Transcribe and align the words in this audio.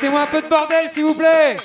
Mettez-moi 0.00 0.22
un 0.22 0.26
peu 0.26 0.42
de 0.42 0.48
bordel, 0.48 0.90
s'il 0.92 1.04
vous 1.04 1.14
plaît 1.14 1.56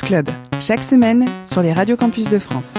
Club, 0.00 0.26
chaque 0.60 0.82
semaine 0.82 1.26
sur 1.44 1.60
les 1.60 1.72
radios 1.72 1.96
campus 1.96 2.30
de 2.30 2.38
France. 2.38 2.78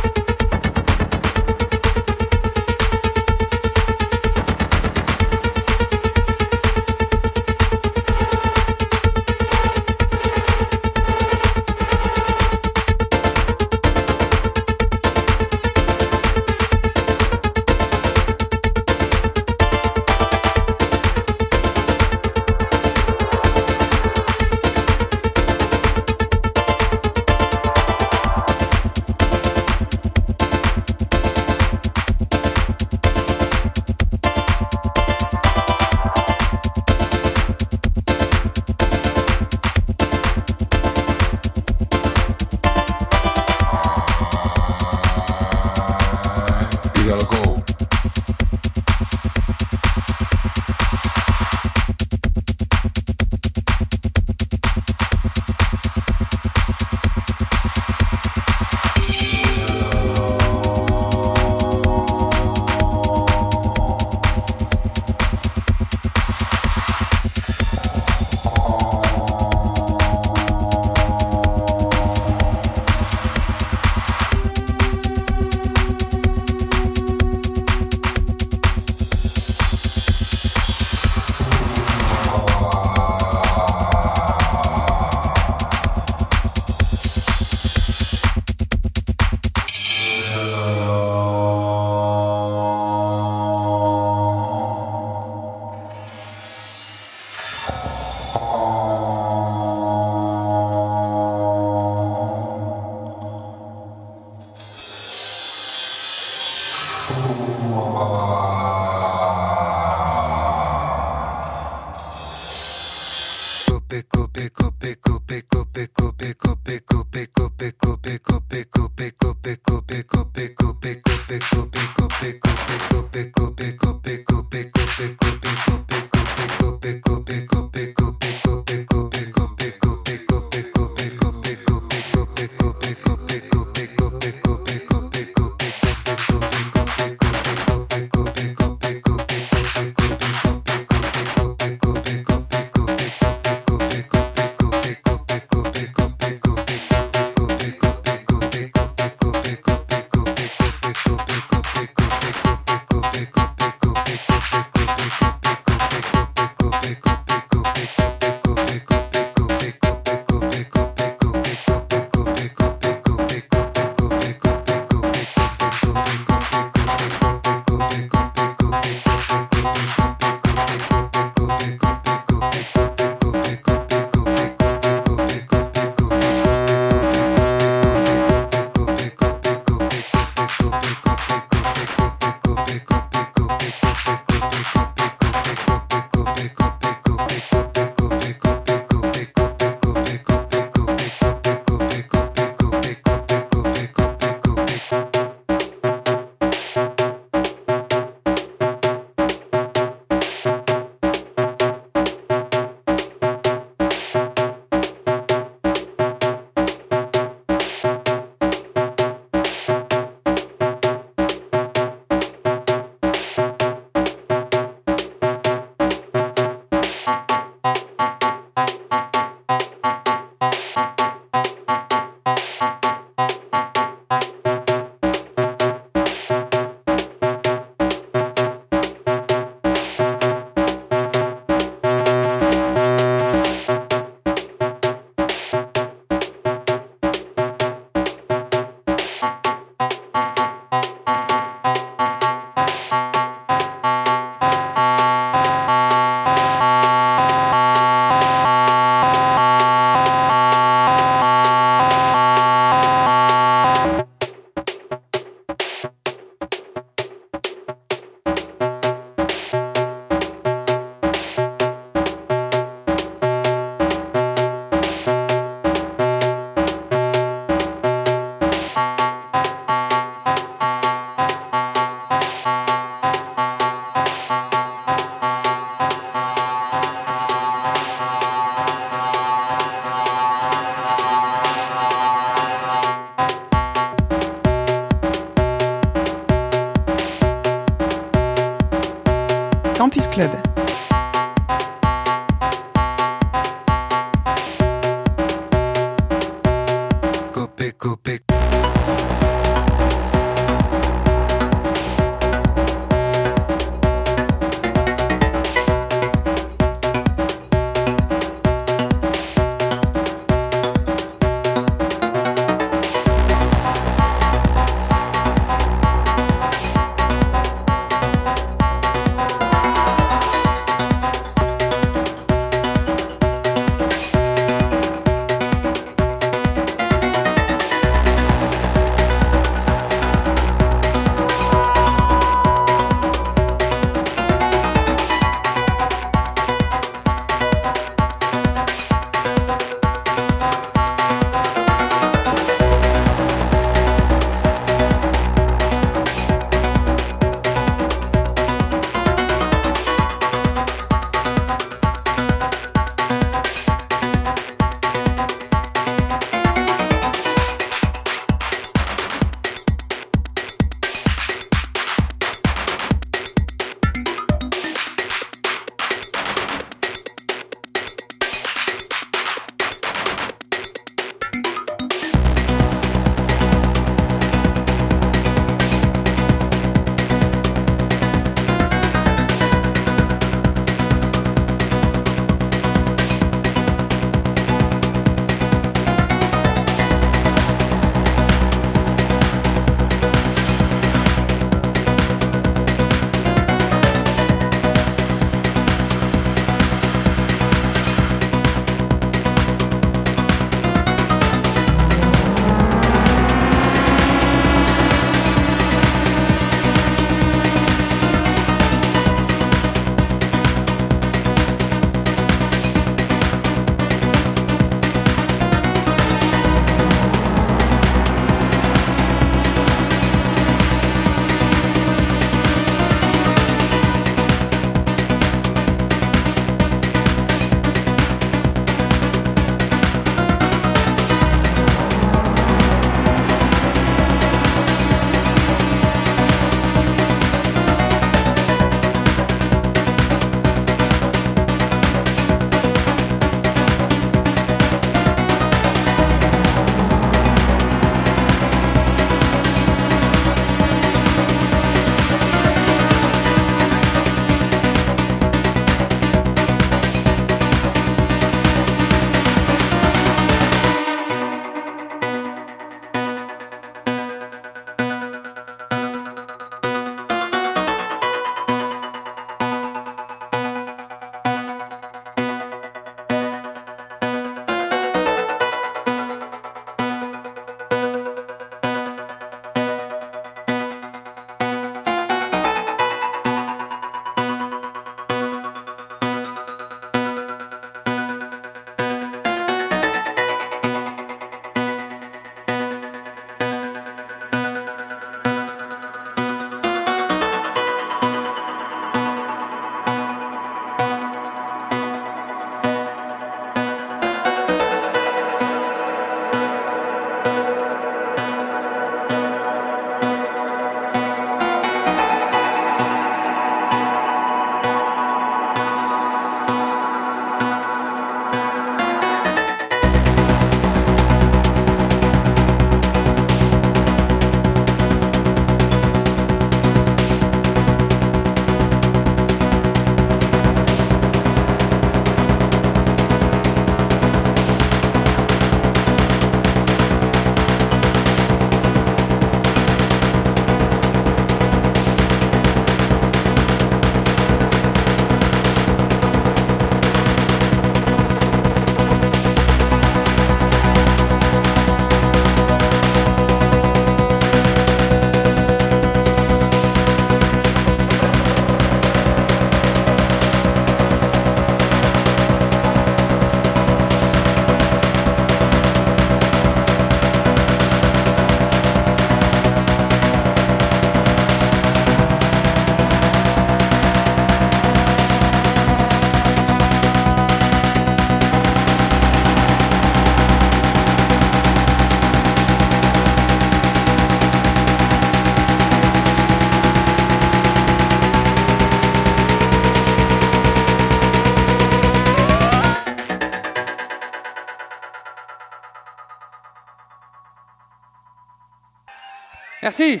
Merci. 599.68 600.00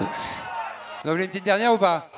Vous 0.00 0.06
voulez 1.10 1.24
une 1.24 1.28
petite 1.28 1.44
dernière 1.44 1.74
ou 1.74 1.76
pas? 1.76 2.08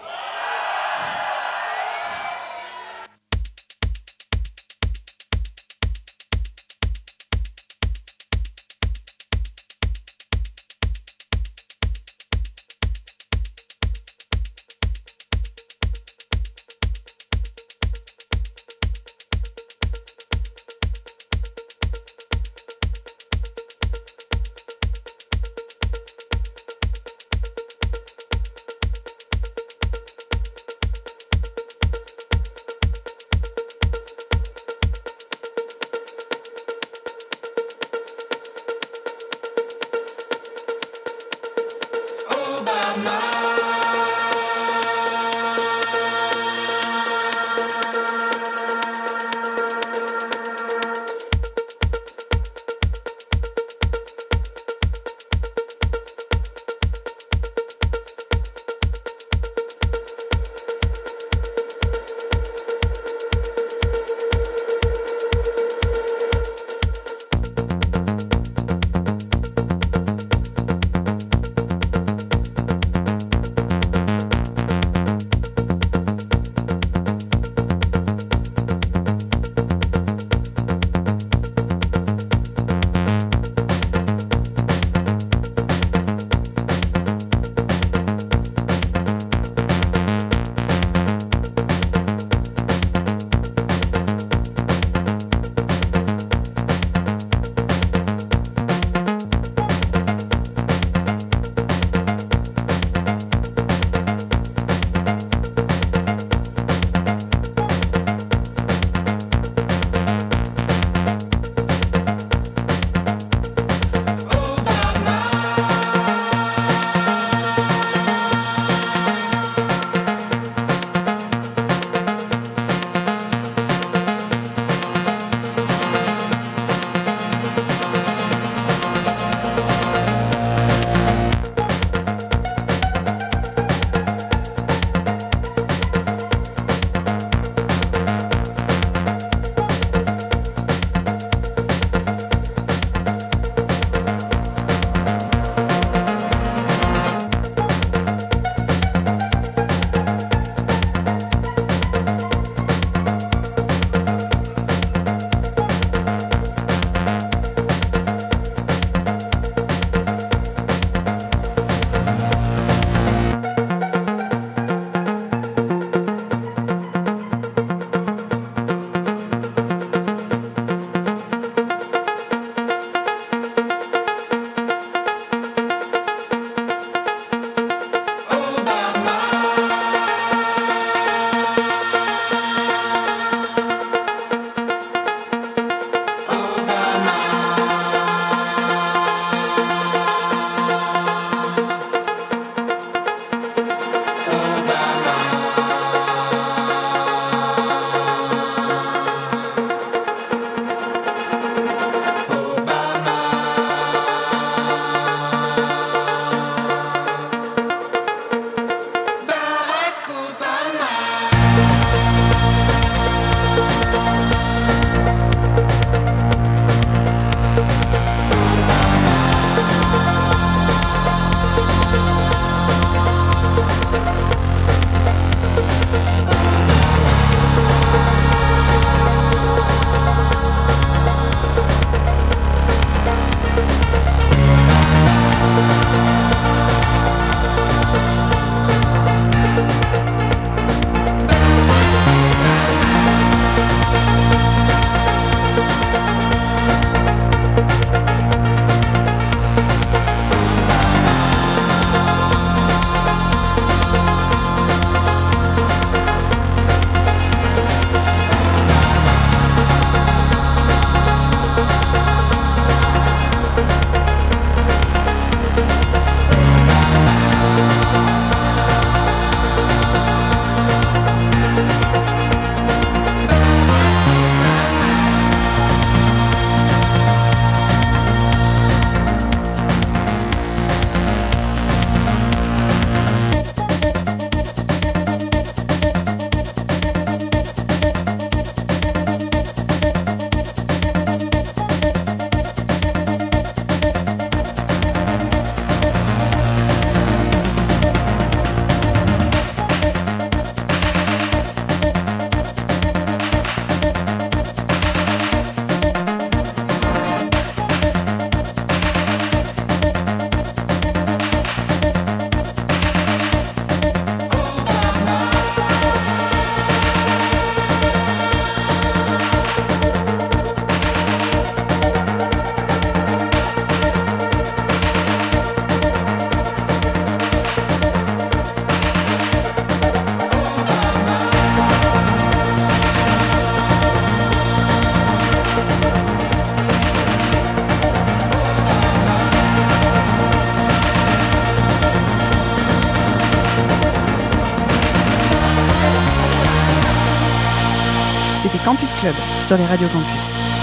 Campus 348.70 348.92
Club 349.00 349.14
sur 349.44 349.56
les 349.56 349.66
radios 349.66 349.88
campus. 349.88 350.59